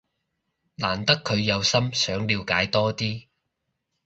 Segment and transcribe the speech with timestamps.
[0.77, 3.27] 難得佢有心想了解多啲